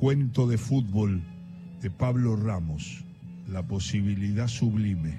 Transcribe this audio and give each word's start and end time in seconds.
Cuento 0.00 0.46
de 0.46 0.56
fútbol 0.56 1.20
de 1.82 1.90
Pablo 1.90 2.34
Ramos, 2.34 3.04
La 3.52 3.66
posibilidad 3.66 4.48
sublime. 4.48 5.18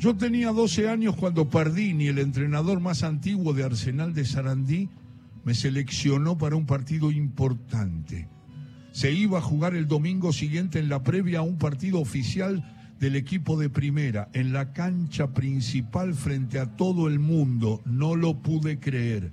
Yo 0.00 0.16
tenía 0.16 0.50
12 0.50 0.88
años 0.88 1.14
cuando 1.14 1.48
Pardini, 1.48 2.08
el 2.08 2.18
entrenador 2.18 2.80
más 2.80 3.04
antiguo 3.04 3.54
de 3.54 3.62
Arsenal 3.62 4.12
de 4.12 4.24
Sarandí, 4.24 4.88
me 5.44 5.54
seleccionó 5.54 6.36
para 6.36 6.56
un 6.56 6.66
partido 6.66 7.12
importante. 7.12 8.26
Se 8.90 9.12
iba 9.12 9.38
a 9.38 9.42
jugar 9.42 9.76
el 9.76 9.86
domingo 9.86 10.32
siguiente 10.32 10.80
en 10.80 10.88
la 10.88 11.04
previa 11.04 11.38
a 11.38 11.42
un 11.42 11.58
partido 11.58 12.00
oficial 12.00 12.64
del 12.98 13.14
equipo 13.14 13.56
de 13.56 13.70
primera, 13.70 14.28
en 14.32 14.52
la 14.52 14.72
cancha 14.72 15.32
principal 15.32 16.14
frente 16.14 16.58
a 16.58 16.66
todo 16.74 17.06
el 17.06 17.20
mundo. 17.20 17.80
No 17.84 18.16
lo 18.16 18.42
pude 18.42 18.80
creer. 18.80 19.30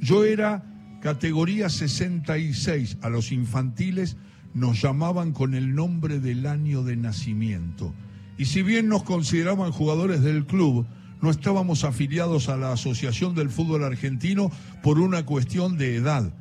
Yo 0.00 0.26
era 0.26 0.71
categoría 1.02 1.68
66, 1.68 2.98
a 3.02 3.10
los 3.10 3.32
infantiles 3.32 4.16
nos 4.54 4.80
llamaban 4.80 5.32
con 5.32 5.54
el 5.54 5.74
nombre 5.74 6.20
del 6.20 6.46
año 6.46 6.84
de 6.84 6.96
nacimiento. 6.96 7.92
Y 8.38 8.44
si 8.44 8.62
bien 8.62 8.88
nos 8.88 9.02
consideraban 9.02 9.72
jugadores 9.72 10.22
del 10.22 10.46
club, 10.46 10.86
no 11.20 11.30
estábamos 11.30 11.82
afiliados 11.82 12.48
a 12.48 12.56
la 12.56 12.72
Asociación 12.72 13.34
del 13.34 13.50
Fútbol 13.50 13.82
Argentino 13.82 14.52
por 14.82 15.00
una 15.00 15.26
cuestión 15.26 15.76
de 15.76 15.96
edad. 15.96 16.32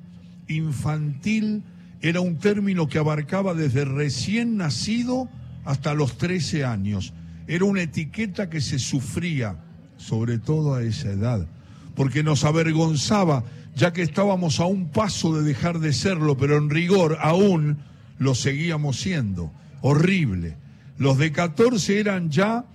Infantil 0.47 1.63
era 2.01 2.21
un 2.21 2.37
término 2.37 2.87
que 2.87 2.99
abarcaba 2.99 3.55
desde 3.55 3.83
recién 3.83 4.57
nacido 4.57 5.27
hasta 5.65 5.95
los 5.95 6.19
13 6.19 6.65
años. 6.65 7.13
Era 7.47 7.65
una 7.65 7.81
etiqueta 7.81 8.49
que 8.49 8.61
se 8.61 8.77
sufría, 8.77 9.57
sobre 9.97 10.37
todo 10.37 10.75
a 10.75 10.83
esa 10.83 11.09
edad, 11.09 11.47
porque 11.95 12.23
nos 12.23 12.43
avergonzaba, 12.43 13.43
ya 13.75 13.93
que 13.93 14.01
estábamos 14.01 14.59
a 14.59 14.65
un 14.65 14.89
paso 14.89 15.35
de 15.35 15.43
dejar 15.43 15.79
de 15.79 15.93
serlo, 15.93 16.37
pero 16.37 16.57
en 16.57 16.69
rigor 16.69 17.17
aún 17.21 17.79
lo 18.17 18.35
seguíamos 18.35 18.99
siendo. 18.99 19.51
Horrible. 19.81 20.57
Los 20.97 21.17
de 21.17 21.31
14 21.31 21.99
eran 21.99 22.29
ya 22.29 22.65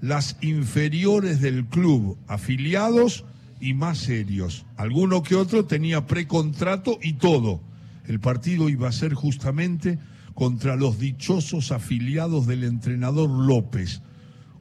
las 0.00 0.36
inferiores 0.40 1.40
del 1.40 1.66
club, 1.66 2.16
afiliados 2.28 3.24
y 3.60 3.74
más 3.74 3.98
serios. 3.98 4.64
Alguno 4.76 5.22
que 5.22 5.34
otro 5.34 5.66
tenía 5.66 6.06
precontrato 6.06 6.98
y 7.02 7.14
todo. 7.14 7.60
El 8.06 8.20
partido 8.20 8.68
iba 8.68 8.88
a 8.88 8.92
ser 8.92 9.14
justamente 9.14 9.98
contra 10.34 10.76
los 10.76 10.98
dichosos 10.98 11.72
afiliados 11.72 12.46
del 12.46 12.64
entrenador 12.64 13.28
López, 13.28 14.02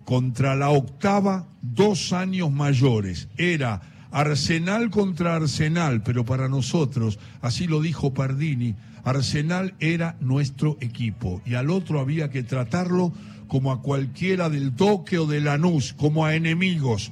contra 0.03 0.55
la 0.55 0.69
octava, 0.69 1.47
dos 1.61 2.13
años 2.13 2.51
mayores. 2.51 3.27
Era 3.37 3.81
Arsenal 4.15 4.91
contra 4.91 5.35
Arsenal, 5.35 6.01
pero 6.01 6.23
para 6.23 6.47
nosotros, 6.47 7.19
así 7.41 7.67
lo 7.67 7.81
dijo 7.81 8.13
Pardini, 8.13 8.73
Arsenal 9.03 9.73
era 9.81 10.15
nuestro 10.21 10.77
equipo 10.79 11.41
y 11.45 11.55
al 11.55 11.69
otro 11.69 11.99
había 11.99 12.29
que 12.29 12.41
tratarlo 12.41 13.11
como 13.49 13.73
a 13.73 13.81
cualquiera 13.81 14.49
del 14.49 14.71
Toque 14.71 15.19
o 15.19 15.27
de 15.27 15.41
Lanús, 15.41 15.91
como 15.91 16.25
a 16.25 16.33
enemigos. 16.33 17.11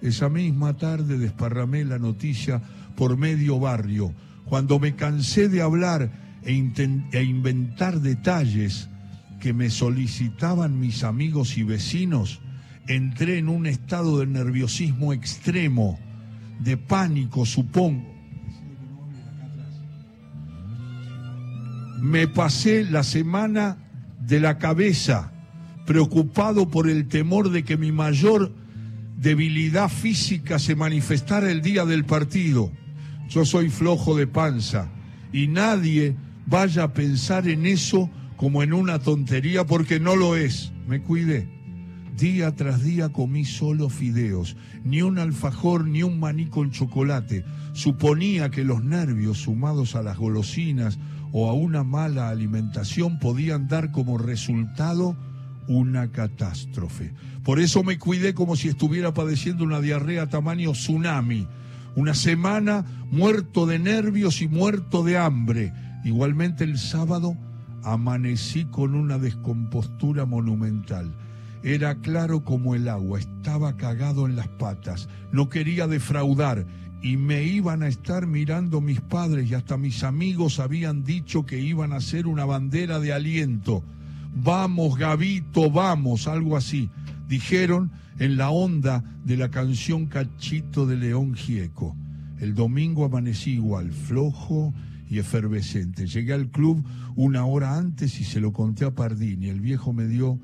Esa 0.00 0.30
misma 0.30 0.78
tarde 0.78 1.18
desparramé 1.18 1.84
la 1.84 1.98
noticia 1.98 2.62
por 2.96 3.18
medio 3.18 3.60
barrio. 3.60 4.14
Cuando 4.46 4.78
me 4.78 4.96
cansé 4.96 5.50
de 5.50 5.60
hablar 5.60 6.10
e, 6.42 6.52
e, 7.12 7.22
inventar 7.22 8.00
detalles 8.00 8.88
que 9.40 9.52
me 9.52 9.68
solicitaban 9.68 10.80
mis 10.80 11.04
amigos 11.04 11.58
y 11.58 11.64
vecinos, 11.64 12.40
entré 12.88 13.36
en 13.36 13.50
un 13.50 13.66
estado 13.66 14.20
de 14.20 14.26
nerviosismo 14.26 15.12
extremo, 15.12 15.98
de 16.60 16.76
pánico, 16.76 17.44
supongo. 17.44 18.08
Me 22.00 22.28
pasé 22.28 22.84
la 22.84 23.02
semana 23.02 23.76
de 24.20 24.40
la 24.40 24.58
cabeza, 24.58 25.32
preocupado 25.86 26.70
por 26.70 26.88
el 26.88 27.08
temor 27.08 27.50
de 27.50 27.64
que 27.64 27.76
mi 27.76 27.92
mayor 27.92 28.52
debilidad 29.18 29.88
física 29.88 30.58
se 30.58 30.74
manifestara 30.74 31.50
el 31.50 31.60
día 31.60 31.84
del 31.84 32.04
partido. 32.04 32.72
Yo 33.28 33.44
soy 33.44 33.68
flojo 33.68 34.16
de 34.16 34.26
panza 34.26 34.88
y 35.32 35.46
nadie 35.46 36.16
vaya 36.46 36.84
a 36.84 36.92
pensar 36.94 37.48
en 37.48 37.66
eso 37.66 38.10
como 38.36 38.62
en 38.62 38.72
una 38.72 38.98
tontería 38.98 39.66
porque 39.66 40.00
no 40.00 40.16
lo 40.16 40.36
es. 40.36 40.72
Me 40.88 41.02
cuidé. 41.02 41.59
Día 42.20 42.54
tras 42.54 42.82
día 42.82 43.08
comí 43.08 43.44
solo 43.44 43.88
fideos, 43.88 44.56
ni 44.84 45.02
un 45.02 45.18
alfajor 45.18 45.86
ni 45.86 46.02
un 46.02 46.20
maní 46.20 46.46
con 46.46 46.70
chocolate. 46.70 47.44
Suponía 47.72 48.50
que 48.50 48.62
los 48.62 48.84
nervios 48.84 49.38
sumados 49.38 49.96
a 49.96 50.02
las 50.02 50.18
golosinas 50.18 50.98
o 51.32 51.48
a 51.48 51.54
una 51.54 51.82
mala 51.82 52.28
alimentación 52.28 53.18
podían 53.18 53.68
dar 53.68 53.90
como 53.90 54.18
resultado 54.18 55.16
una 55.66 56.12
catástrofe. 56.12 57.12
Por 57.42 57.58
eso 57.58 57.82
me 57.82 57.98
cuidé 57.98 58.34
como 58.34 58.54
si 58.54 58.68
estuviera 58.68 59.14
padeciendo 59.14 59.64
una 59.64 59.80
diarrea 59.80 60.28
tamaño 60.28 60.72
tsunami. 60.72 61.48
Una 61.96 62.14
semana 62.14 62.84
muerto 63.10 63.66
de 63.66 63.78
nervios 63.78 64.42
y 64.42 64.48
muerto 64.48 65.02
de 65.02 65.18
hambre 65.18 65.72
Igualmente 66.02 66.64
el 66.64 66.78
sábado 66.78 67.36
amanecí 67.82 68.64
con 68.66 68.94
una 68.94 69.18
descompostura 69.18 70.24
monumental. 70.24 71.14
Era 71.62 71.96
claro 71.96 72.44
como 72.44 72.74
el 72.74 72.88
agua, 72.88 73.18
estaba 73.18 73.76
cagado 73.76 74.26
en 74.26 74.36
las 74.36 74.48
patas, 74.48 75.08
no 75.30 75.48
quería 75.48 75.86
defraudar 75.86 76.66
y 77.02 77.16
me 77.16 77.44
iban 77.44 77.82
a 77.82 77.88
estar 77.88 78.26
mirando 78.26 78.80
mis 78.80 79.00
padres 79.00 79.50
y 79.50 79.54
hasta 79.54 79.76
mis 79.76 80.02
amigos 80.04 80.58
habían 80.58 81.04
dicho 81.04 81.46
que 81.46 81.58
iban 81.58 81.92
a 81.92 81.96
hacer 81.96 82.26
una 82.26 82.44
bandera 82.44 82.98
de 82.98 83.12
aliento. 83.12 83.82
Vamos, 84.34 84.96
Gavito, 84.96 85.70
vamos, 85.70 86.28
algo 86.28 86.56
así. 86.56 86.90
Dijeron 87.28 87.90
en 88.18 88.36
la 88.36 88.50
onda 88.50 89.02
de 89.24 89.36
la 89.36 89.50
canción 89.50 90.06
Cachito 90.06 90.86
de 90.86 90.96
León 90.96 91.34
Gieco. 91.34 91.96
El 92.38 92.54
domingo 92.54 93.04
amanecí 93.04 93.52
igual, 93.52 93.92
flojo 93.92 94.72
y 95.08 95.18
efervescente. 95.18 96.06
Llegué 96.06 96.32
al 96.32 96.50
club 96.50 96.84
una 97.16 97.44
hora 97.44 97.76
antes 97.76 98.20
y 98.20 98.24
se 98.24 98.40
lo 98.40 98.52
conté 98.52 98.84
a 98.84 98.94
Pardini. 98.94 99.48
El 99.48 99.60
viejo 99.60 99.92
me 99.92 100.06
dio 100.06 100.38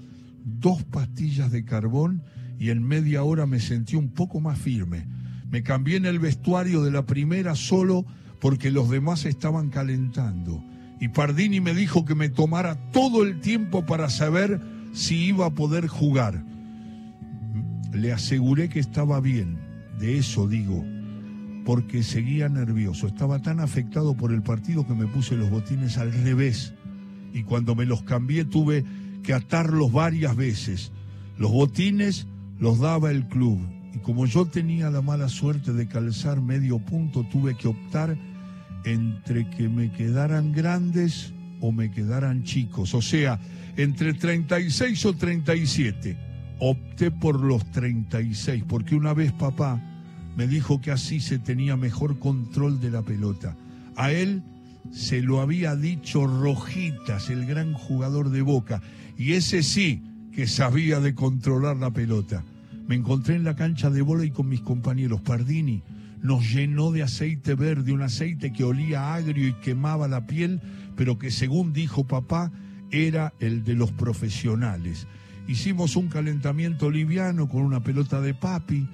dos 0.47 0.85
pastillas 0.85 1.51
de 1.51 1.65
carbón 1.65 2.23
y 2.59 2.71
en 2.71 2.83
media 2.83 3.25
hora 3.25 3.47
me 3.47 3.61
sentí 3.61 3.97
un 3.97 4.09
poco 4.09 4.41
más 4.41 4.59
firme. 4.59 5.07
Me 5.51 5.63
cambié 5.63 5.97
en 5.97 6.07
el 6.07 6.19
vestuario 6.19 6.83
de 6.83 6.91
la 6.91 7.05
primera 7.05 7.55
solo 7.55 8.07
porque 8.41 8.71
los 8.71 8.89
demás 8.89 9.25
estaban 9.27 9.71
calentando. 9.71 10.65
Y 11.01 11.09
Pardini 11.09 11.61
me 11.61 11.75
dijo 11.75 12.05
que 12.05 12.15
me 12.15 12.29
tomara 12.29 12.77
todo 12.93 13.25
el 13.25 13.41
tiempo 13.41 13.85
para 13.85 14.09
saber 14.09 14.61
si 14.93 15.27
iba 15.27 15.47
a 15.47 15.55
poder 15.55 15.89
jugar. 15.89 16.43
Le 17.93 18.13
aseguré 18.13 18.69
que 18.69 18.81
estaba 18.81 19.21
bien, 19.21 19.59
de 19.99 20.19
eso 20.19 20.49
digo 20.49 20.85
porque 21.67 22.05
seguía 22.05 22.49
nervioso. 22.49 23.09
Estaba 23.09 23.43
tan 23.43 23.59
afectado 23.59 24.17
por 24.17 24.33
el 24.33 24.41
partido 24.41 24.87
que 24.87 24.95
me 24.95 25.09
puse 25.09 25.35
los 25.35 25.51
botines 25.51 25.99
al 25.99 26.13
revés. 26.13 26.73
Y 27.35 27.43
cuando 27.43 27.75
me 27.75 27.85
los 27.85 28.05
cambié 28.05 28.45
tuve 28.45 28.85
que 29.27 29.35
atarlos 29.35 29.93
varias 29.93 30.37
veces. 30.37 30.93
Los 31.37 31.51
botines 31.51 32.29
los 32.61 32.79
daba 32.79 33.11
el 33.11 33.27
club. 33.27 33.59
Y 33.93 33.99
como 33.99 34.25
yo 34.25 34.47
tenía 34.47 34.89
la 34.89 35.03
mala 35.03 35.29
suerte 35.29 35.73
de 35.73 35.89
calzar 35.89 36.41
medio 36.41 36.79
punto, 36.79 37.25
tuve 37.25 37.57
que 37.57 37.67
optar 37.67 38.17
entre 38.85 39.51
que 39.51 39.69
me 39.69 39.91
quedaran 39.91 40.53
grandes 40.53 41.35
o 41.61 41.73
me 41.73 41.91
quedaran 41.91 42.45
chicos. 42.45 42.95
O 42.95 43.03
sea, 43.03 43.41
entre 43.77 44.15
36 44.15 45.05
o 45.07 45.15
37. 45.15 46.17
Opté 46.59 47.11
por 47.11 47.41
los 47.41 47.71
36, 47.73 48.65
porque 48.67 48.95
una 48.95 49.13
vez 49.13 49.33
papá 49.33 49.83
me 50.37 50.47
dijo 50.47 50.81
que 50.81 50.91
así 50.91 51.21
se 51.21 51.39
tenía 51.39 51.77
mejor 51.77 52.19
control 52.19 52.81
de 52.81 52.91
la 52.91 53.03
pelota. 53.03 53.57
A 53.97 54.13
él 54.13 54.43
se 54.93 55.23
lo 55.23 55.41
había 55.41 55.77
dicho 55.77 56.27
Rojitas, 56.27 57.31
el 57.31 57.47
gran 57.47 57.73
jugador 57.73 58.31
de 58.31 58.43
Boca, 58.43 58.83
y 59.17 59.33
ese 59.33 59.63
sí 59.63 60.03
que 60.33 60.47
sabía 60.47 61.01
de 61.01 61.15
controlar 61.15 61.77
la 61.77 61.91
pelota. 61.91 62.45
Me 62.87 62.95
encontré 62.95 63.35
en 63.35 63.45
la 63.45 63.57
cancha 63.57 63.91
de 63.91 64.03
bola 64.03 64.25
y 64.25 64.31
con 64.31 64.49
mis 64.49 64.61
compañeros. 64.61 65.21
Pardini 65.23 65.83
nos 66.23 66.53
llenó 66.53 66.93
de 66.93 67.03
aceite 67.03 67.55
verde, 67.55 67.93
un 67.93 68.03
aceite 68.03 68.53
que 68.53 68.65
olía 68.65 69.15
agrio 69.15 69.49
y 69.49 69.55
quemaba 69.55 70.09
la 70.09 70.27
piel, 70.27 70.61
pero 70.97 71.19
que 71.19 71.31
según 71.31 71.73
dijo 71.73 72.07
papá 72.07 72.53
era 72.91 73.33
el 73.41 73.65
de 73.65 73.75
los 73.75 73.93
profesionales. 73.93 75.07
Hicimos 75.49 75.97
un 75.97 76.09
calentamiento 76.09 76.91
liviano 76.91 77.49
con 77.49 77.63
una 77.63 77.83
pelota 77.83 78.21
de 78.21 78.35
papi, 78.35 78.89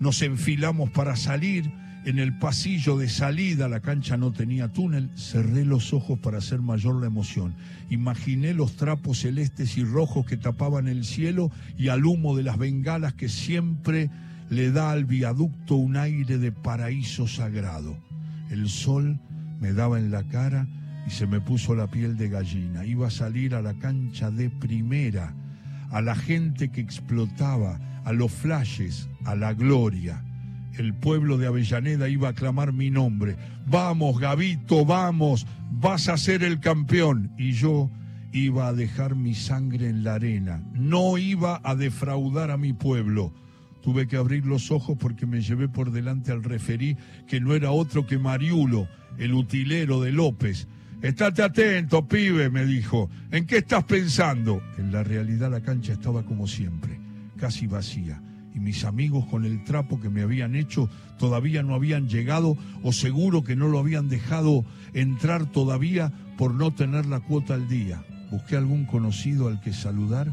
nos 0.00 0.22
enfilamos 0.22 0.90
para 0.90 1.16
salir. 1.16 1.70
En 2.04 2.18
el 2.18 2.38
pasillo 2.38 2.96
de 2.96 3.08
salida, 3.08 3.68
la 3.68 3.80
cancha 3.80 4.16
no 4.16 4.32
tenía 4.32 4.68
túnel, 4.68 5.10
cerré 5.16 5.64
los 5.64 5.92
ojos 5.92 6.18
para 6.18 6.38
hacer 6.38 6.60
mayor 6.60 7.00
la 7.00 7.06
emoción. 7.06 7.54
Imaginé 7.90 8.54
los 8.54 8.76
trapos 8.76 9.20
celestes 9.20 9.76
y 9.76 9.84
rojos 9.84 10.24
que 10.24 10.36
tapaban 10.36 10.88
el 10.88 11.04
cielo 11.04 11.50
y 11.76 11.88
al 11.88 12.06
humo 12.06 12.36
de 12.36 12.44
las 12.44 12.56
bengalas 12.56 13.14
que 13.14 13.28
siempre 13.28 14.10
le 14.48 14.70
da 14.70 14.92
al 14.92 15.04
viaducto 15.04 15.74
un 15.74 15.96
aire 15.96 16.38
de 16.38 16.52
paraíso 16.52 17.26
sagrado. 17.26 17.98
El 18.50 18.68
sol 18.68 19.20
me 19.60 19.72
daba 19.72 19.98
en 19.98 20.10
la 20.10 20.22
cara 20.24 20.66
y 21.06 21.10
se 21.10 21.26
me 21.26 21.40
puso 21.40 21.74
la 21.74 21.90
piel 21.90 22.16
de 22.16 22.28
gallina. 22.28 22.84
Iba 22.84 23.08
a 23.08 23.10
salir 23.10 23.54
a 23.54 23.62
la 23.62 23.74
cancha 23.74 24.30
de 24.30 24.50
primera, 24.50 25.34
a 25.90 26.00
la 26.00 26.14
gente 26.14 26.70
que 26.70 26.80
explotaba, 26.80 27.80
a 28.04 28.12
los 28.12 28.32
flashes, 28.32 29.08
a 29.24 29.34
la 29.34 29.52
gloria. 29.52 30.24
El 30.78 30.94
pueblo 30.94 31.38
de 31.38 31.48
Avellaneda 31.48 32.08
iba 32.08 32.28
a 32.28 32.32
clamar 32.34 32.72
mi 32.72 32.90
nombre. 32.90 33.36
Vamos, 33.66 34.20
Gavito, 34.20 34.84
vamos, 34.84 35.44
vas 35.72 36.08
a 36.08 36.16
ser 36.16 36.44
el 36.44 36.60
campeón. 36.60 37.32
Y 37.36 37.52
yo 37.52 37.90
iba 38.32 38.68
a 38.68 38.72
dejar 38.72 39.16
mi 39.16 39.34
sangre 39.34 39.88
en 39.88 40.04
la 40.04 40.14
arena. 40.14 40.62
No 40.72 41.18
iba 41.18 41.60
a 41.64 41.74
defraudar 41.74 42.52
a 42.52 42.56
mi 42.56 42.72
pueblo. 42.72 43.34
Tuve 43.82 44.06
que 44.06 44.16
abrir 44.16 44.46
los 44.46 44.70
ojos 44.70 44.96
porque 44.98 45.26
me 45.26 45.40
llevé 45.40 45.68
por 45.68 45.90
delante 45.90 46.30
al 46.30 46.44
referí, 46.44 46.96
que 47.26 47.40
no 47.40 47.54
era 47.54 47.72
otro 47.72 48.06
que 48.06 48.18
Mariulo, 48.18 48.88
el 49.18 49.34
utilero 49.34 50.00
de 50.00 50.12
López, 50.12 50.68
Estate 51.02 51.44
atento, 51.44 52.08
pibe, 52.08 52.50
me 52.50 52.64
dijo. 52.64 53.08
¿En 53.30 53.46
qué 53.46 53.58
estás 53.58 53.84
pensando? 53.84 54.60
En 54.78 54.90
la 54.90 55.04
realidad 55.04 55.50
la 55.50 55.60
cancha 55.60 55.92
estaba 55.92 56.24
como 56.24 56.48
siempre, 56.48 56.98
casi 57.36 57.68
vacía. 57.68 58.20
Mis 58.60 58.84
amigos 58.84 59.26
con 59.26 59.44
el 59.44 59.64
trapo 59.64 60.00
que 60.00 60.10
me 60.10 60.22
habían 60.22 60.54
hecho 60.54 60.88
todavía 61.18 61.62
no 61.62 61.74
habían 61.74 62.08
llegado 62.08 62.56
o 62.82 62.92
seguro 62.92 63.44
que 63.44 63.56
no 63.56 63.68
lo 63.68 63.78
habían 63.78 64.08
dejado 64.08 64.64
entrar 64.94 65.46
todavía 65.46 66.12
por 66.36 66.54
no 66.54 66.72
tener 66.72 67.06
la 67.06 67.20
cuota 67.20 67.54
al 67.54 67.68
día. 67.68 68.04
Busqué 68.30 68.56
algún 68.56 68.84
conocido 68.84 69.48
al 69.48 69.60
que 69.60 69.72
saludar, 69.72 70.32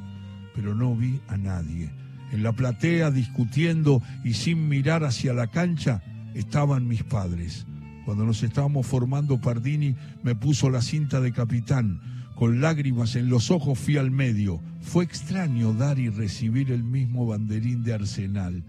pero 0.53 0.75
no 0.75 0.95
vi 0.95 1.19
a 1.27 1.37
nadie. 1.37 1.91
En 2.31 2.43
la 2.43 2.53
platea, 2.53 3.11
discutiendo 3.11 4.01
y 4.23 4.33
sin 4.33 4.67
mirar 4.67 5.03
hacia 5.03 5.33
la 5.33 5.47
cancha, 5.47 6.01
estaban 6.33 6.87
mis 6.87 7.03
padres. 7.03 7.65
Cuando 8.05 8.25
nos 8.25 8.43
estábamos 8.43 8.85
formando, 8.85 9.39
Pardini 9.39 9.95
me 10.23 10.35
puso 10.35 10.69
la 10.69 10.81
cinta 10.81 11.21
de 11.21 11.31
capitán. 11.31 12.01
Con 12.35 12.61
lágrimas 12.61 13.15
en 13.15 13.29
los 13.29 13.49
ojos 13.49 13.79
fui 13.79 13.97
al 13.97 14.11
medio. 14.11 14.61
Fue 14.81 15.03
extraño 15.03 15.73
dar 15.73 15.99
y 15.99 16.09
recibir 16.09 16.71
el 16.71 16.83
mismo 16.83 17.25
banderín 17.25 17.83
de 17.83 17.93
Arsenal. 17.93 18.63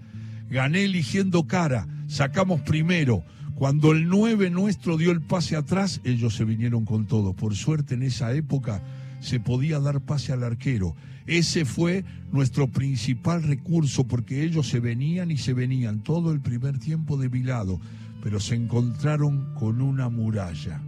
Gané 0.51 0.85
eligiendo 0.85 1.47
cara, 1.47 1.87
sacamos 2.07 2.61
primero. 2.63 3.25
Cuando 3.57 3.93
el 3.93 4.09
9 4.09 4.51
nuestro 4.51 4.97
dio 4.97 5.11
el 5.11 5.21
pase 5.21 5.57
atrás, 5.57 6.01
ellos 6.05 6.35
se 6.35 6.45
vinieron 6.45 6.85
con 6.85 7.07
todo. 7.07 7.33
Por 7.33 7.57
suerte 7.57 7.95
en 7.95 8.03
esa 8.03 8.33
época 8.33 8.83
se 9.21 9.41
podía 9.41 9.81
dar 9.81 10.01
pase 10.01 10.33
al 10.33 10.45
arquero. 10.45 10.95
Ese 11.27 11.65
fue 11.65 12.05
nuestro 12.33 12.69
principal 12.69 13.43
recurso 13.43 14.07
porque 14.07 14.45
ellos 14.45 14.69
se 14.69 14.79
venían 14.79 15.31
y 15.31 15.39
se 15.39 15.55
venían 15.55 16.03
todo 16.05 16.33
el 16.33 16.41
primer 16.41 16.79
tiempo 16.79 17.17
de 17.17 17.29
lado 17.43 17.81
pero 18.27 18.41
se 18.41 18.57
encontraron 18.57 19.55
con 19.55 19.81
una 19.81 20.09
muralla. 20.09 20.83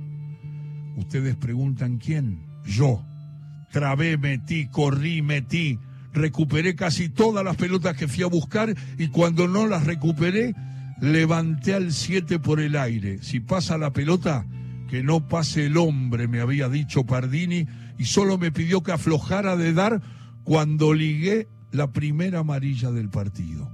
Ustedes 0.97 1.37
preguntan 1.37 1.99
quién? 1.99 2.48
Yo. 2.69 3.05
Trabé, 3.73 4.17
metí, 4.17 4.69
corrí, 4.69 5.23
metí, 5.23 5.79
recuperé 6.13 6.75
casi 6.75 7.09
todas 7.09 7.45
las 7.45 7.57
pelotas 7.57 7.97
que 7.97 8.09
fui 8.09 8.23
a 8.23 8.29
buscar 8.29 8.75
y 8.99 9.09
cuando 9.09 9.47
no 9.49 9.67
las 9.67 9.85
recuperé, 9.85 10.55
levanté 11.01 11.75
al 11.75 11.93
7 11.93 12.39
por 12.39 12.61
el 12.61 12.77
aire. 12.77 13.19
Si 13.23 13.41
pasa 13.41 13.79
la 13.79 13.93
pelota, 13.93 14.47
que 14.89 15.03
no 15.03 15.29
pase 15.29 15.67
el 15.67 15.77
hombre, 15.77 16.29
me 16.29 16.41
había 16.41 16.69
dicho 16.69 17.05
Pardini, 17.05 17.67
y 17.99 18.05
solo 18.05 18.39
me 18.39 18.53
pidió 18.53 18.83
que 18.83 18.93
aflojara 18.93 19.57
de 19.57 19.73
dar 19.73 20.01
cuando 20.45 20.95
ligué 20.95 21.49
la 21.73 21.93
primera 21.93 22.41
amarilla 22.41 22.91
del 22.91 23.11
partido. 23.11 23.71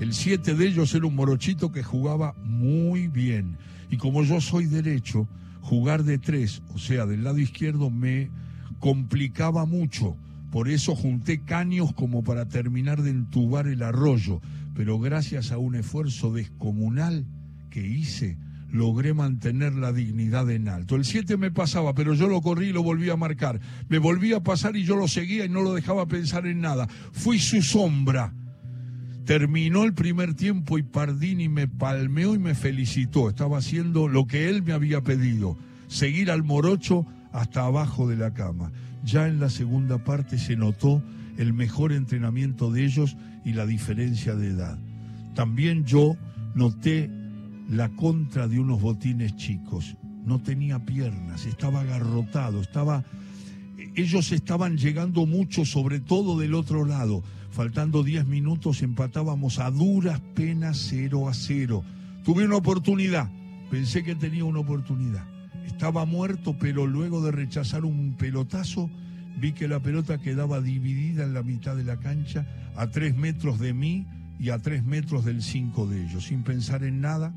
El 0.00 0.12
siete 0.12 0.54
de 0.54 0.66
ellos 0.66 0.94
era 0.94 1.06
un 1.06 1.14
morochito 1.14 1.70
que 1.72 1.82
jugaba 1.82 2.34
muy 2.42 3.08
bien. 3.08 3.58
Y 3.90 3.96
como 3.96 4.24
yo 4.24 4.40
soy 4.40 4.66
derecho, 4.66 5.28
jugar 5.66 6.04
de 6.04 6.18
tres, 6.18 6.62
o 6.74 6.78
sea, 6.78 7.06
del 7.06 7.24
lado 7.24 7.38
izquierdo, 7.38 7.90
me 7.90 8.30
complicaba 8.78 9.66
mucho. 9.66 10.16
Por 10.52 10.68
eso 10.68 10.94
junté 10.94 11.40
caños 11.40 11.92
como 11.92 12.22
para 12.22 12.48
terminar 12.48 13.02
de 13.02 13.10
entubar 13.10 13.66
el 13.66 13.82
arroyo. 13.82 14.40
Pero 14.76 15.00
gracias 15.00 15.50
a 15.50 15.58
un 15.58 15.74
esfuerzo 15.74 16.32
descomunal 16.32 17.26
que 17.68 17.84
hice, 17.84 18.38
logré 18.70 19.12
mantener 19.12 19.74
la 19.74 19.92
dignidad 19.92 20.48
en 20.50 20.68
alto. 20.68 20.94
El 20.94 21.04
7 21.04 21.36
me 21.36 21.50
pasaba, 21.50 21.94
pero 21.94 22.14
yo 22.14 22.28
lo 22.28 22.40
corrí 22.42 22.68
y 22.68 22.72
lo 22.72 22.84
volví 22.84 23.10
a 23.10 23.16
marcar. 23.16 23.60
Me 23.88 23.98
volví 23.98 24.34
a 24.34 24.44
pasar 24.44 24.76
y 24.76 24.84
yo 24.84 24.94
lo 24.94 25.08
seguía 25.08 25.46
y 25.46 25.48
no 25.48 25.62
lo 25.62 25.74
dejaba 25.74 26.06
pensar 26.06 26.46
en 26.46 26.60
nada. 26.60 26.86
Fui 27.10 27.40
su 27.40 27.60
sombra 27.60 28.32
Terminó 29.26 29.82
el 29.82 29.92
primer 29.92 30.34
tiempo 30.34 30.78
y 30.78 30.84
Pardini 30.84 31.48
me 31.48 31.66
palmeó 31.66 32.36
y 32.36 32.38
me 32.38 32.54
felicitó. 32.54 33.28
Estaba 33.28 33.58
haciendo 33.58 34.06
lo 34.06 34.28
que 34.28 34.48
él 34.48 34.62
me 34.62 34.72
había 34.72 35.00
pedido, 35.00 35.58
seguir 35.88 36.30
al 36.30 36.44
morocho 36.44 37.04
hasta 37.32 37.64
abajo 37.64 38.06
de 38.06 38.14
la 38.14 38.32
cama. 38.32 38.70
Ya 39.04 39.26
en 39.26 39.40
la 39.40 39.50
segunda 39.50 39.98
parte 39.98 40.38
se 40.38 40.54
notó 40.54 41.02
el 41.38 41.52
mejor 41.52 41.92
entrenamiento 41.92 42.70
de 42.70 42.84
ellos 42.84 43.16
y 43.44 43.52
la 43.52 43.66
diferencia 43.66 44.36
de 44.36 44.50
edad. 44.50 44.78
También 45.34 45.84
yo 45.84 46.16
noté 46.54 47.10
la 47.68 47.88
contra 47.88 48.46
de 48.46 48.60
unos 48.60 48.80
botines 48.80 49.34
chicos. 49.34 49.96
No 50.24 50.38
tenía 50.40 50.84
piernas, 50.84 51.46
estaba 51.46 51.80
agarrotado, 51.80 52.60
estaba 52.60 53.04
ellos 53.96 54.30
estaban 54.32 54.76
llegando 54.76 55.26
mucho, 55.26 55.64
sobre 55.64 56.00
todo 56.00 56.38
del 56.38 56.54
otro 56.54 56.84
lado. 56.84 57.22
Faltando 57.56 58.02
10 58.02 58.26
minutos 58.26 58.82
empatábamos 58.82 59.60
a 59.60 59.70
duras 59.70 60.20
penas 60.34 60.76
0 60.90 61.26
a 61.26 61.32
0. 61.32 61.82
Tuve 62.22 62.44
una 62.44 62.56
oportunidad, 62.56 63.30
pensé 63.70 64.04
que 64.04 64.14
tenía 64.14 64.44
una 64.44 64.58
oportunidad. 64.58 65.24
Estaba 65.64 66.04
muerto, 66.04 66.58
pero 66.58 66.86
luego 66.86 67.24
de 67.24 67.32
rechazar 67.32 67.86
un 67.86 68.14
pelotazo, 68.18 68.90
vi 69.40 69.52
que 69.52 69.68
la 69.68 69.80
pelota 69.80 70.18
quedaba 70.18 70.60
dividida 70.60 71.24
en 71.24 71.32
la 71.32 71.42
mitad 71.42 71.74
de 71.74 71.84
la 71.84 71.96
cancha, 71.96 72.46
a 72.76 72.88
3 72.88 73.16
metros 73.16 73.58
de 73.58 73.72
mí 73.72 74.06
y 74.38 74.50
a 74.50 74.58
3 74.58 74.84
metros 74.84 75.24
del 75.24 75.42
5 75.42 75.86
de 75.86 76.04
ellos. 76.04 76.26
Sin 76.26 76.42
pensar 76.42 76.84
en 76.84 77.00
nada, 77.00 77.32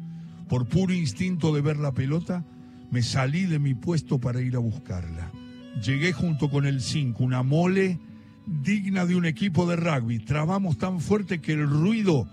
por 0.50 0.68
puro 0.68 0.94
instinto 0.94 1.56
de 1.56 1.62
ver 1.62 1.77
la 1.77 1.94
pelota, 1.94 2.44
me 2.92 3.04
salí 3.04 3.45
de 3.45 3.60
mi 3.60 3.74
puesto 3.74 4.19
para 4.19 4.42
ir 4.42 4.57
a 4.57 4.60
buscarla. 4.60 5.31
Llegué 5.81 6.12
junto 6.12 6.50
con 6.50 6.65
el 6.65 6.81
5, 6.81 7.24
una 7.24 7.42
mole 7.42 8.00
digna 8.63 9.06
de 9.06 9.16
un 9.16 9.25
equipo 9.25 9.66
de 9.68 9.75
rugby. 9.75 10.19
Trabamos 10.19 10.78
tan 10.78 11.00
fuerte 11.00 11.40
que 11.40 11.54
el 11.54 11.69
ruido 11.69 12.28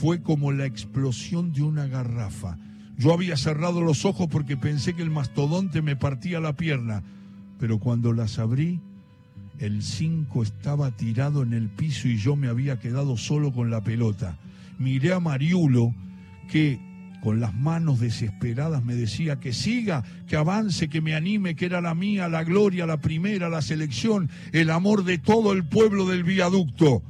fue 0.00 0.22
como 0.22 0.52
la 0.52 0.66
explosión 0.66 1.52
de 1.52 1.62
una 1.62 1.86
garrafa. 1.86 2.58
Yo 2.96 3.12
había 3.12 3.36
cerrado 3.36 3.80
los 3.80 4.04
ojos 4.04 4.28
porque 4.30 4.56
pensé 4.56 4.94
que 4.94 5.02
el 5.02 5.10
mastodonte 5.10 5.82
me 5.82 5.96
partía 5.96 6.40
la 6.40 6.54
pierna, 6.54 7.02
pero 7.58 7.78
cuando 7.78 8.12
las 8.12 8.38
abrí, 8.38 8.80
el 9.58 9.82
5 9.82 10.42
estaba 10.42 10.90
tirado 10.90 11.42
en 11.42 11.52
el 11.52 11.68
piso 11.68 12.08
y 12.08 12.16
yo 12.16 12.36
me 12.36 12.48
había 12.48 12.78
quedado 12.78 13.16
solo 13.16 13.52
con 13.52 13.70
la 13.70 13.82
pelota. 13.82 14.38
Miré 14.78 15.12
a 15.12 15.20
Mariulo, 15.20 15.94
que 16.50 16.78
con 17.24 17.40
las 17.40 17.54
manos 17.54 18.00
desesperadas 18.00 18.84
me 18.84 18.94
decía 18.94 19.40
que 19.40 19.54
siga, 19.54 20.04
que 20.26 20.36
avance, 20.36 20.90
que 20.90 21.00
me 21.00 21.14
anime, 21.14 21.56
que 21.56 21.64
era 21.64 21.80
la 21.80 21.94
mía, 21.94 22.28
la 22.28 22.44
gloria, 22.44 22.84
la 22.84 22.98
primera, 22.98 23.48
la 23.48 23.62
selección, 23.62 24.28
el 24.52 24.68
amor 24.68 25.04
de 25.04 25.16
todo 25.16 25.54
el 25.54 25.64
pueblo 25.64 26.06
del 26.06 26.22
viaducto. 26.22 27.02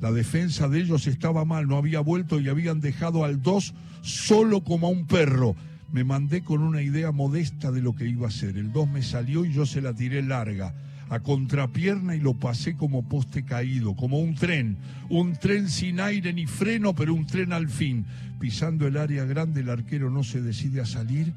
La 0.00 0.10
defensa 0.10 0.68
de 0.68 0.80
ellos 0.80 1.06
estaba 1.06 1.44
mal, 1.44 1.68
no 1.68 1.76
había 1.76 2.00
vuelto 2.00 2.40
y 2.40 2.48
habían 2.48 2.80
dejado 2.80 3.26
al 3.26 3.42
dos 3.42 3.74
solo 4.00 4.64
como 4.64 4.86
a 4.86 4.90
un 4.90 5.06
perro. 5.06 5.54
Me 5.92 6.02
mandé 6.02 6.42
con 6.42 6.62
una 6.62 6.80
idea 6.80 7.12
modesta 7.12 7.70
de 7.70 7.82
lo 7.82 7.94
que 7.94 8.08
iba 8.08 8.24
a 8.24 8.30
hacer. 8.30 8.56
El 8.56 8.72
dos 8.72 8.88
me 8.88 9.02
salió 9.02 9.44
y 9.44 9.52
yo 9.52 9.66
se 9.66 9.82
la 9.82 9.92
tiré 9.92 10.22
larga 10.22 10.72
a 11.10 11.20
contrapierna 11.20 12.14
y 12.14 12.20
lo 12.20 12.34
pasé 12.34 12.76
como 12.76 13.08
poste 13.08 13.44
caído, 13.44 13.96
como 13.96 14.20
un 14.20 14.34
tren, 14.34 14.76
un 15.08 15.34
tren 15.34 15.68
sin 15.68 16.00
aire 16.00 16.32
ni 16.32 16.46
freno, 16.46 16.94
pero 16.94 17.14
un 17.14 17.26
tren 17.26 17.52
al 17.52 17.68
fin. 17.68 18.04
Pisando 18.38 18.86
el 18.86 18.96
área 18.96 19.24
grande, 19.24 19.62
el 19.62 19.70
arquero 19.70 20.10
no 20.10 20.22
se 20.22 20.40
decide 20.40 20.80
a 20.80 20.86
salir 20.86 21.32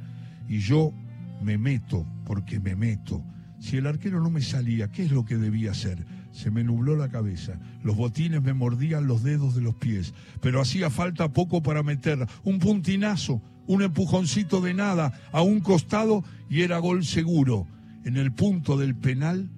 y 0.47 0.59
yo 0.59 0.93
me 1.41 1.57
meto, 1.57 2.05
porque 2.25 2.59
me 2.59 2.75
meto. 2.75 3.23
Si 3.59 3.77
el 3.77 3.87
arquero 3.87 4.21
no 4.21 4.29
me 4.29 4.41
salía, 4.41 4.91
¿qué 4.91 5.03
es 5.03 5.11
lo 5.11 5.25
que 5.25 5.37
debía 5.37 5.71
hacer? 5.71 6.05
Se 6.31 6.49
me 6.49 6.63
nubló 6.63 6.95
la 6.95 7.09
cabeza, 7.09 7.59
los 7.83 7.95
botines 7.95 8.41
me 8.41 8.53
mordían 8.53 9.07
los 9.07 9.21
dedos 9.23 9.53
de 9.53 9.61
los 9.61 9.75
pies, 9.75 10.13
pero 10.41 10.61
hacía 10.61 10.89
falta 10.89 11.33
poco 11.33 11.61
para 11.61 11.83
meter 11.83 12.25
un 12.43 12.59
puntinazo, 12.59 13.41
un 13.67 13.83
empujoncito 13.83 14.61
de 14.61 14.73
nada 14.73 15.13
a 15.31 15.41
un 15.41 15.59
costado 15.59 16.23
y 16.49 16.61
era 16.61 16.79
gol 16.79 17.05
seguro. 17.05 17.67
En 18.03 18.17
el 18.17 18.31
punto 18.31 18.77
del 18.77 18.95
penal 18.95 19.49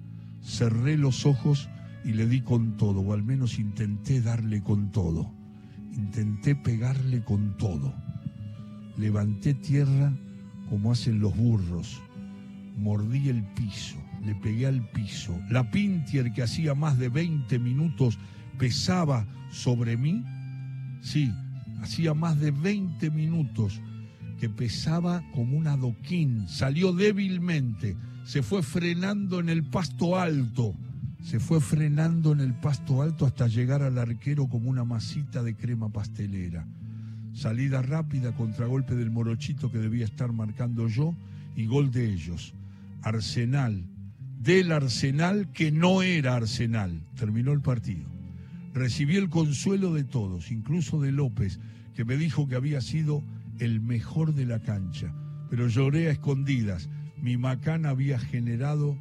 cerré 0.44 0.96
los 0.96 1.26
ojos 1.26 1.68
y 2.04 2.12
le 2.12 2.26
di 2.26 2.42
con 2.42 2.76
todo, 2.76 3.00
o 3.00 3.12
al 3.12 3.22
menos 3.22 3.58
intenté 3.58 4.20
darle 4.20 4.62
con 4.62 4.92
todo. 4.92 5.32
Intenté 5.96 6.54
pegarle 6.54 7.24
con 7.24 7.56
todo. 7.56 7.94
Levanté 8.96 9.54
tierra 9.54 10.12
como 10.68 10.92
hacen 10.92 11.20
los 11.20 11.36
burros. 11.36 12.00
Mordí 12.76 13.28
el 13.28 13.42
piso, 13.54 13.96
le 14.24 14.34
pegué 14.34 14.66
al 14.66 14.88
piso. 14.90 15.38
La 15.50 15.70
Pintier 15.70 16.32
que 16.32 16.42
hacía 16.42 16.74
más 16.74 16.98
de 16.98 17.08
20 17.08 17.58
minutos 17.58 18.18
pesaba 18.58 19.26
sobre 19.50 19.96
mí. 19.96 20.22
Sí, 21.00 21.32
hacía 21.80 22.14
más 22.14 22.38
de 22.38 22.50
20 22.50 23.10
minutos 23.10 23.80
que 24.38 24.48
pesaba 24.48 25.22
como 25.32 25.56
un 25.56 25.68
adoquín, 25.68 26.48
salió 26.48 26.92
débilmente, 26.92 27.96
se 28.24 28.42
fue 28.42 28.62
frenando 28.62 29.40
en 29.40 29.48
el 29.48 29.64
pasto 29.64 30.18
alto, 30.18 30.74
se 31.22 31.40
fue 31.40 31.60
frenando 31.60 32.32
en 32.32 32.40
el 32.40 32.54
pasto 32.54 33.02
alto 33.02 33.26
hasta 33.26 33.46
llegar 33.46 33.82
al 33.82 33.98
arquero 33.98 34.48
como 34.48 34.70
una 34.70 34.84
masita 34.84 35.42
de 35.42 35.54
crema 35.54 35.88
pastelera. 35.90 36.66
Salida 37.32 37.82
rápida, 37.82 38.34
contragolpe 38.34 38.94
del 38.94 39.10
morochito 39.10 39.70
que 39.70 39.78
debía 39.78 40.04
estar 40.04 40.32
marcando 40.32 40.88
yo 40.88 41.14
y 41.56 41.66
gol 41.66 41.90
de 41.90 42.12
ellos. 42.12 42.54
Arsenal, 43.02 43.84
del 44.40 44.72
Arsenal 44.72 45.50
que 45.52 45.72
no 45.72 46.02
era 46.02 46.36
Arsenal. 46.36 47.00
Terminó 47.16 47.52
el 47.52 47.60
partido. 47.60 48.04
Recibí 48.74 49.16
el 49.16 49.30
consuelo 49.30 49.94
de 49.94 50.04
todos, 50.04 50.50
incluso 50.50 51.00
de 51.00 51.12
López, 51.12 51.60
que 51.94 52.04
me 52.04 52.16
dijo 52.16 52.48
que 52.48 52.56
había 52.56 52.80
sido 52.80 53.22
el 53.58 53.80
mejor 53.80 54.34
de 54.34 54.46
la 54.46 54.60
cancha. 54.60 55.14
Pero 55.48 55.68
lloré 55.68 56.08
a 56.08 56.12
escondidas. 56.12 56.88
Mi 57.20 57.36
macana 57.36 57.90
había 57.90 58.18
generado 58.18 58.98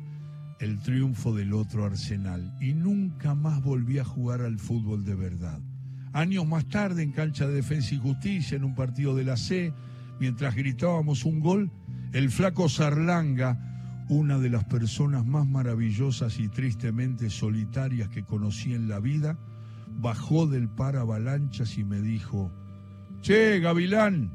el 0.59 0.79
triunfo 0.79 1.35
del 1.35 1.53
otro 1.53 1.85
Arsenal 1.85 2.55
y 2.61 2.73
nunca 2.73 3.35
más 3.35 3.61
volví 3.61 3.99
a 3.99 4.05
jugar 4.05 4.41
al 4.41 4.59
fútbol 4.59 5.03
de 5.03 5.15
verdad. 5.15 5.59
Años 6.13 6.47
más 6.47 6.65
tarde, 6.67 7.03
en 7.03 7.11
cancha 7.11 7.47
de 7.47 7.55
defensa 7.55 7.95
y 7.95 7.97
justicia, 7.97 8.55
en 8.55 8.63
un 8.63 8.75
partido 8.75 9.15
de 9.15 9.23
la 9.23 9.35
C, 9.35 9.73
mientras 10.19 10.55
gritábamos 10.55 11.25
un 11.25 11.39
gol, 11.39 11.71
el 12.13 12.29
flaco 12.29 12.69
Sarlanga, 12.69 14.05
una 14.09 14.37
de 14.37 14.49
las 14.49 14.63
personas 14.65 15.25
más 15.25 15.47
maravillosas 15.47 16.39
y 16.39 16.49
tristemente 16.49 17.29
solitarias 17.29 18.09
que 18.09 18.23
conocí 18.23 18.73
en 18.73 18.87
la 18.87 18.99
vida, 18.99 19.37
bajó 19.99 20.45
del 20.45 20.69
par 20.69 20.97
avalanchas 20.97 21.77
y 21.77 21.83
me 21.83 21.99
dijo, 21.99 22.51
Che, 23.21 23.59
Gavilán, 23.59 24.31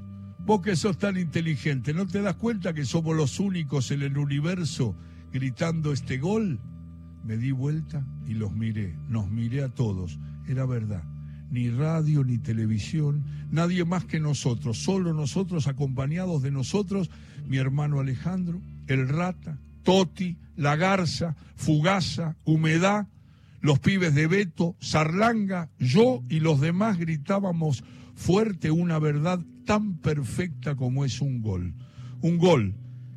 vos 0.48 0.62
que 0.62 0.76
sos 0.76 0.96
tan 0.96 1.18
inteligente, 1.18 1.92
¿no 1.92 2.06
te 2.06 2.22
das 2.22 2.36
cuenta 2.36 2.72
que 2.72 2.86
somos 2.86 3.14
los 3.14 3.38
únicos 3.38 3.90
en 3.90 4.00
el 4.00 4.16
universo 4.16 4.96
gritando 5.30 5.92
este 5.92 6.16
gol? 6.16 6.58
Me 7.22 7.36
di 7.36 7.52
vuelta 7.52 8.02
y 8.26 8.32
los 8.32 8.54
miré, 8.54 8.96
nos 9.10 9.30
miré 9.30 9.62
a 9.62 9.68
todos, 9.68 10.18
era 10.48 10.64
verdad 10.64 11.04
ni 11.50 11.68
radio, 11.68 12.24
ni 12.24 12.38
televisión, 12.38 13.24
nadie 13.50 13.84
más 13.84 14.06
que 14.06 14.20
nosotros, 14.20 14.78
solo 14.78 15.12
nosotros 15.12 15.66
acompañados 15.66 16.42
de 16.42 16.50
nosotros, 16.50 17.10
mi 17.46 17.58
hermano 17.58 18.00
Alejandro, 18.00 18.62
el 18.86 19.06
Rata, 19.06 19.58
Toti, 19.82 20.38
La 20.56 20.76
Garza, 20.76 21.36
Fugaza, 21.56 22.36
Humedad, 22.44 23.06
los 23.60 23.80
pibes 23.80 24.14
de 24.14 24.26
Beto, 24.26 24.76
Sarlanga, 24.80 25.68
yo 25.78 26.22
y 26.30 26.40
los 26.40 26.58
demás 26.58 26.96
gritábamos 26.96 27.84
fuerte 28.14 28.70
una 28.70 28.98
verdad 28.98 29.40
tan 29.68 29.98
perfecta 29.98 30.76
como 30.76 31.04
es 31.04 31.20
un 31.20 31.42
gol. 31.42 31.74
Un 32.22 32.38
gol, 32.38 32.74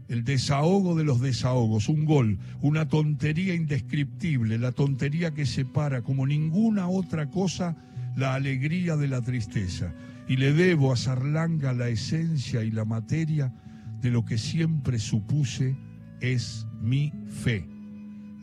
el 0.10 0.25
desahogo 0.25 0.96
de 0.96 1.05
los 1.05 1.22
desahogos, 1.22 1.88
un 1.88 2.03
gol, 2.03 2.39
una 2.62 2.89
tontería 2.89 3.55
indescriptible, 3.55 4.58
la 4.58 4.74
tontería 4.74 5.31
que 5.31 5.46
separa 5.46 6.01
como 6.01 6.27
ninguna 6.27 6.89
otra 6.89 7.29
cosa 7.29 7.77
la 8.17 8.34
alegría 8.34 8.98
de 8.98 9.08
la 9.08 9.22
tristeza. 9.22 9.93
Y 10.27 10.36
le 10.36 10.51
debo 10.51 10.91
a 10.91 10.98
Sarlanga 10.98 11.72
la 11.72 11.88
esencia 11.88 12.65
y 12.65 12.72
la 12.72 12.84
materia 12.84 13.53
de 14.01 14.12
lo 14.12 14.25
que 14.25 14.38
siempre 14.38 15.00
supuse 15.00 15.77
es 16.20 16.67
mi 16.81 17.13
fe. 17.43 17.65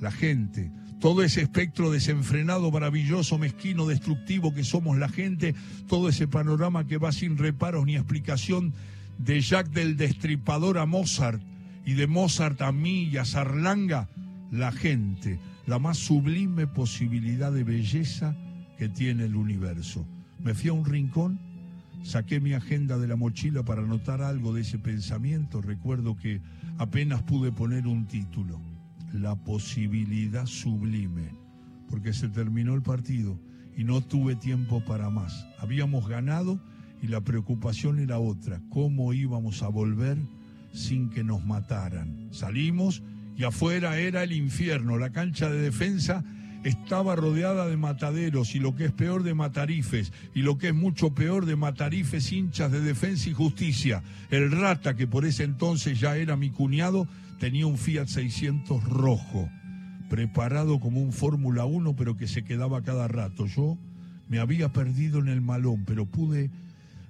La 0.00 0.10
gente, 0.10 0.72
todo 1.00 1.22
ese 1.22 1.42
espectro 1.42 1.90
desenfrenado, 1.90 2.70
maravilloso, 2.70 3.38
mezquino, 3.38 3.86
destructivo 3.86 4.52
que 4.52 4.64
somos 4.64 4.98
la 4.98 5.08
gente, 5.08 5.54
todo 5.86 6.08
ese 6.08 6.26
panorama 6.26 6.86
que 6.86 6.98
va 6.98 7.12
sin 7.12 7.38
reparos 7.38 7.86
ni 7.86 7.96
explicación 7.96 8.74
de 9.18 9.40
Jack 9.40 9.70
del 9.70 9.96
Destripador 9.96 10.78
a 10.78 10.86
Mozart 10.86 11.42
y 11.84 11.94
de 11.94 12.06
Mozart 12.06 12.60
a 12.62 12.72
mí 12.72 13.04
y 13.04 13.16
a 13.16 13.24
Sarlanga, 13.24 14.08
la 14.50 14.72
gente, 14.72 15.38
la 15.66 15.78
más 15.78 15.98
sublime 15.98 16.66
posibilidad 16.66 17.52
de 17.52 17.64
belleza 17.64 18.36
que 18.76 18.88
tiene 18.88 19.24
el 19.24 19.36
universo. 19.36 20.06
Me 20.38 20.54
fui 20.54 20.70
a 20.70 20.72
un 20.72 20.84
rincón, 20.84 21.38
saqué 22.02 22.40
mi 22.40 22.52
agenda 22.52 22.98
de 22.98 23.08
la 23.08 23.16
mochila 23.16 23.64
para 23.64 23.82
anotar 23.82 24.22
algo 24.22 24.52
de 24.52 24.62
ese 24.62 24.78
pensamiento. 24.78 25.60
Recuerdo 25.60 26.16
que 26.16 26.40
apenas 26.78 27.22
pude 27.22 27.52
poner 27.52 27.86
un 27.86 28.06
título, 28.06 28.60
La 29.12 29.36
posibilidad 29.36 30.46
sublime, 30.46 31.30
porque 31.88 32.12
se 32.12 32.28
terminó 32.28 32.74
el 32.74 32.82
partido 32.82 33.40
y 33.76 33.84
no 33.84 34.00
tuve 34.00 34.36
tiempo 34.36 34.84
para 34.84 35.08
más. 35.10 35.46
Habíamos 35.58 36.08
ganado 36.08 36.60
y 37.02 37.06
la 37.06 37.20
preocupación 37.20 37.98
era 38.00 38.18
otra, 38.18 38.60
cómo 38.68 39.12
íbamos 39.12 39.62
a 39.62 39.68
volver 39.68 40.18
sin 40.72 41.10
que 41.10 41.24
nos 41.24 41.44
mataran. 41.44 42.28
Salimos 42.30 43.02
y 43.36 43.44
afuera 43.44 43.98
era 43.98 44.24
el 44.24 44.32
infierno, 44.32 44.98
la 44.98 45.10
cancha 45.10 45.48
de 45.48 45.60
defensa 45.60 46.24
estaba 46.64 47.16
rodeada 47.16 47.66
de 47.68 47.76
mataderos 47.76 48.54
y 48.54 48.58
lo 48.58 48.74
que 48.74 48.86
es 48.86 48.92
peor 48.92 49.22
de 49.22 49.34
matarifes 49.34 50.12
y 50.34 50.42
lo 50.42 50.58
que 50.58 50.68
es 50.68 50.74
mucho 50.74 51.14
peor 51.14 51.46
de 51.46 51.56
matarifes 51.56 52.32
hinchas 52.32 52.72
de 52.72 52.80
defensa 52.80 53.30
y 53.30 53.32
justicia. 53.32 54.02
El 54.30 54.50
rata, 54.50 54.94
que 54.94 55.06
por 55.06 55.24
ese 55.24 55.44
entonces 55.44 56.00
ya 56.00 56.16
era 56.16 56.36
mi 56.36 56.50
cuñado, 56.50 57.06
tenía 57.38 57.66
un 57.66 57.78
Fiat 57.78 58.06
600 58.06 58.84
rojo, 58.84 59.48
preparado 60.08 60.80
como 60.80 61.00
un 61.00 61.12
Fórmula 61.12 61.64
1, 61.64 61.96
pero 61.96 62.16
que 62.16 62.26
se 62.26 62.44
quedaba 62.44 62.82
cada 62.82 63.08
rato. 63.08 63.46
Yo 63.46 63.78
me 64.28 64.38
había 64.38 64.72
perdido 64.72 65.18
en 65.20 65.28
el 65.28 65.40
malón, 65.40 65.84
pero 65.84 66.06
pude 66.06 66.50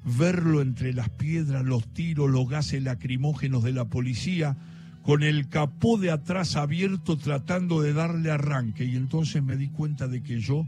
verlo 0.04 0.62
entre 0.62 0.92
las 0.92 1.08
piedras, 1.08 1.64
los 1.64 1.86
tiros, 1.92 2.30
los 2.30 2.48
gases 2.48 2.82
lacrimógenos 2.82 3.62
de 3.62 3.72
la 3.72 3.86
policía 3.86 4.56
con 5.02 5.22
el 5.22 5.48
capó 5.48 5.96
de 5.96 6.10
atrás 6.10 6.56
abierto 6.56 7.16
tratando 7.16 7.80
de 7.80 7.94
darle 7.94 8.30
arranque 8.30 8.84
y 8.84 8.96
entonces 8.96 9.42
me 9.42 9.56
di 9.56 9.68
cuenta 9.68 10.06
de 10.06 10.22
que 10.22 10.40
yo 10.40 10.66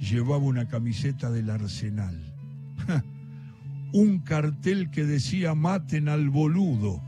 llevaba 0.00 0.38
una 0.38 0.66
camiseta 0.66 1.30
del 1.30 1.50
arsenal. 1.50 2.18
un 3.92 4.20
cartel 4.20 4.90
que 4.90 5.04
decía 5.04 5.54
maten 5.54 6.08
al 6.08 6.30
boludo. 6.30 7.02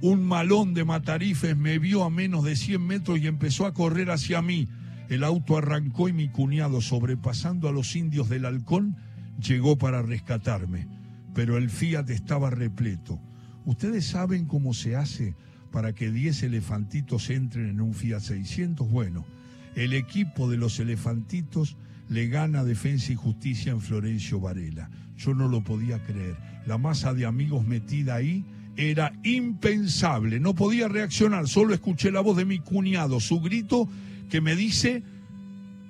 Un 0.00 0.24
malón 0.24 0.74
de 0.74 0.84
matarifes 0.84 1.56
me 1.56 1.78
vio 1.78 2.04
a 2.04 2.10
menos 2.10 2.44
de 2.44 2.56
100 2.56 2.86
metros 2.86 3.18
y 3.18 3.26
empezó 3.26 3.66
a 3.66 3.74
correr 3.74 4.10
hacia 4.10 4.42
mí. 4.42 4.68
El 5.08 5.24
auto 5.24 5.56
arrancó 5.56 6.08
y 6.08 6.12
mi 6.12 6.28
cuñado, 6.28 6.80
sobrepasando 6.80 7.68
a 7.68 7.72
los 7.72 7.96
indios 7.96 8.28
del 8.28 8.44
halcón, 8.44 8.96
llegó 9.40 9.76
para 9.76 10.02
rescatarme. 10.02 10.86
Pero 11.34 11.56
el 11.56 11.70
Fiat 11.70 12.10
estaba 12.10 12.50
repleto. 12.50 13.20
¿Ustedes 13.64 14.06
saben 14.06 14.44
cómo 14.44 14.72
se 14.72 14.96
hace 14.96 15.34
para 15.70 15.94
que 15.94 16.10
10 16.10 16.44
elefantitos 16.44 17.30
entren 17.30 17.68
en 17.68 17.80
un 17.80 17.94
Fiat 17.94 18.20
600. 18.20 18.90
Bueno, 18.90 19.26
el 19.74 19.92
equipo 19.92 20.50
de 20.50 20.56
los 20.56 20.80
elefantitos 20.80 21.76
le 22.08 22.28
gana 22.28 22.64
Defensa 22.64 23.12
y 23.12 23.16
Justicia 23.16 23.72
en 23.72 23.80
Florencio 23.80 24.40
Varela. 24.40 24.90
Yo 25.16 25.34
no 25.34 25.48
lo 25.48 25.62
podía 25.62 26.02
creer. 26.02 26.36
La 26.66 26.78
masa 26.78 27.12
de 27.12 27.26
amigos 27.26 27.66
metida 27.66 28.14
ahí 28.14 28.44
era 28.78 29.12
impensable. 29.24 30.38
No 30.38 30.54
podía 30.54 30.86
reaccionar. 30.86 31.48
Solo 31.48 31.74
escuché 31.74 32.12
la 32.12 32.20
voz 32.20 32.36
de 32.36 32.44
mi 32.44 32.60
cuñado, 32.60 33.18
su 33.18 33.40
grito 33.40 33.88
que 34.30 34.40
me 34.40 34.54
dice 34.54 35.02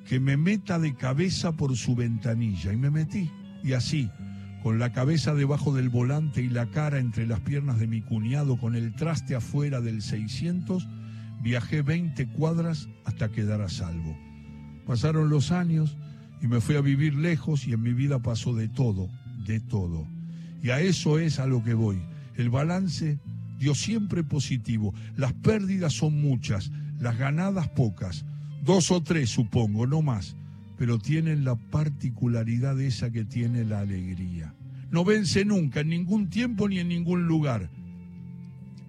que 0.07 0.18
me 0.18 0.38
meta 0.38 0.78
de 0.78 0.95
cabeza 0.95 1.52
por 1.52 1.76
su 1.76 1.95
ventanilla. 1.95 2.73
Y 2.73 2.76
me 2.78 2.90
metí. 2.90 3.30
Y 3.62 3.75
así, 3.75 4.11
con 4.62 4.78
la 4.78 4.90
cabeza 4.90 5.35
debajo 5.35 5.75
del 5.75 5.90
volante 5.90 6.40
y 6.40 6.49
la 6.49 6.71
cara 6.71 6.99
entre 6.99 7.26
las 7.26 7.40
piernas 7.40 7.78
de 7.78 7.87
mi 7.87 8.00
cuñado, 8.00 8.57
con 8.57 8.75
el 8.75 8.95
traste 8.95 9.35
afuera 9.35 9.83
del 9.83 10.00
600, 10.00 10.88
viajé 11.42 11.83
20 11.83 12.26
cuadras 12.28 12.88
hasta 13.04 13.30
quedar 13.30 13.61
a 13.61 13.68
salvo. 13.68 14.16
Pasaron 14.87 15.28
los 15.28 15.52
años 15.52 15.99
y 16.40 16.47
me 16.47 16.62
fui 16.62 16.76
a 16.76 16.80
vivir 16.80 17.14
lejos 17.14 17.66
y 17.66 17.75
en 17.75 17.83
mi 17.83 17.92
vida 17.92 18.18
pasó 18.21 18.54
de 18.54 18.68
todo, 18.68 19.11
de 19.45 19.61
todo. 19.61 20.07
Y 20.62 20.71
a 20.71 20.80
eso 20.80 21.18
es 21.18 21.38
a 21.38 21.47
lo 21.47 21.62
que 21.62 21.75
voy. 21.75 22.00
El 22.38 22.49
balance 22.49 23.18
dio 23.59 23.75
siempre 23.75 24.25
positivo. 24.25 24.95
Las 25.14 25.35
pérdidas 25.35 25.92
son 25.92 26.18
muchas, 26.18 26.71
las 26.99 27.18
ganadas 27.18 27.68
pocas. 27.68 28.25
Dos 28.64 28.90
o 28.90 29.02
tres, 29.02 29.28
supongo, 29.28 29.87
no 29.87 30.00
más 30.00 30.35
pero 30.78 30.99
tienen 30.99 31.45
la 31.45 31.57
particularidad 31.57 32.80
esa 32.80 33.11
que 33.11 33.25
tiene 33.25 33.64
la 33.64 33.80
alegría. 33.80 34.54
No 34.90 35.04
vence 35.04 35.45
nunca, 35.45 35.80
en 35.80 35.88
ningún 35.88 36.30
tiempo 36.30 36.68
ni 36.68 36.78
en 36.78 36.88
ningún 36.88 37.26
lugar. 37.26 37.68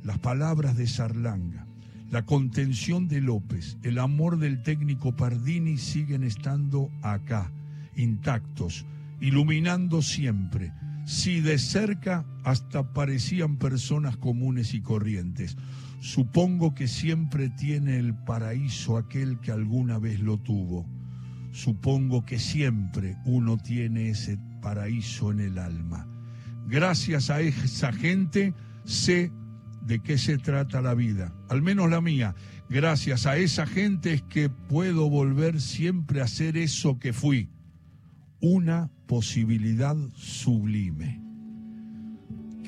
Las 0.03 0.19
palabras 0.19 0.77
de 0.77 0.87
Sarlanga, 0.87 1.65
la 2.11 2.25
contención 2.25 3.07
de 3.07 3.21
López, 3.21 3.77
el 3.81 3.97
amor 3.97 4.37
del 4.37 4.61
técnico 4.61 5.15
Pardini 5.15 5.77
siguen 5.77 6.23
estando 6.23 6.91
acá, 7.01 7.51
intactos, 7.95 8.85
iluminando 9.19 10.03
siempre. 10.03 10.71
Si 11.09 11.41
de 11.41 11.57
cerca 11.57 12.23
hasta 12.43 12.93
parecían 12.93 13.57
personas 13.57 14.15
comunes 14.15 14.75
y 14.75 14.81
corrientes. 14.81 15.57
Supongo 16.01 16.75
que 16.75 16.87
siempre 16.87 17.49
tiene 17.49 17.97
el 17.97 18.13
paraíso 18.13 18.95
aquel 18.95 19.39
que 19.39 19.51
alguna 19.51 19.97
vez 19.97 20.19
lo 20.19 20.37
tuvo 20.37 20.85
supongo 21.51 22.25
que 22.25 22.39
siempre 22.39 23.17
uno 23.25 23.57
tiene 23.57 24.09
ese 24.09 24.37
paraíso 24.61 25.31
en 25.31 25.39
el 25.39 25.57
alma. 25.57 26.07
Gracias 26.67 27.29
a 27.29 27.41
esa 27.41 27.91
gente 27.91 28.53
sé 28.85 29.31
de 29.81 29.99
qué 29.99 30.17
se 30.17 30.37
trata 30.37 30.81
la 30.81 30.93
vida, 30.93 31.33
al 31.49 31.61
menos 31.61 31.89
la 31.89 32.01
mía. 32.01 32.35
Gracias 32.69 33.25
a 33.25 33.37
esa 33.37 33.65
gente 33.65 34.13
es 34.13 34.21
que 34.21 34.49
puedo 34.49 35.09
volver 35.09 35.59
siempre 35.59 36.21
a 36.21 36.27
ser 36.27 36.57
eso 36.57 36.99
que 36.99 37.13
fui, 37.13 37.49
una 38.41 38.89
posibilidad 39.07 39.95
sublime. 40.15 41.21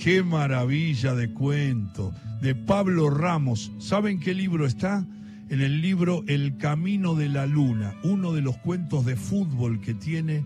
Qué 0.01 0.23
maravilla 0.23 1.13
de 1.13 1.31
cuento 1.31 2.13
de 2.41 2.55
Pablo 2.55 3.09
Ramos. 3.09 3.71
¿Saben 3.77 4.19
qué 4.19 4.33
libro 4.33 4.65
está? 4.65 5.05
En 5.49 5.61
el 5.61 5.81
libro 5.81 6.23
El 6.27 6.57
Camino 6.57 7.13
de 7.13 7.29
la 7.29 7.45
Luna, 7.45 7.93
uno 8.03 8.31
de 8.31 8.41
los 8.41 8.57
cuentos 8.57 9.05
de 9.05 9.15
fútbol 9.15 9.79
que 9.81 9.93
tiene 9.93 10.43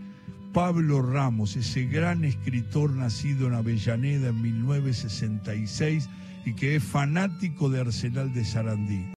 Pablo 0.51 1.01
Ramos, 1.01 1.55
ese 1.55 1.85
gran 1.85 2.25
escritor 2.25 2.91
nacido 2.91 3.47
en 3.47 3.53
Avellaneda 3.53 4.29
en 4.29 4.41
1966 4.41 6.09
y 6.45 6.53
que 6.53 6.75
es 6.75 6.83
fanático 6.83 7.69
de 7.69 7.81
Arsenal 7.81 8.33
de 8.33 8.45
Sarandí. 8.45 9.05